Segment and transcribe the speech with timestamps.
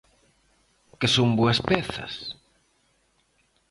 [0.99, 2.13] Que son boas pezas?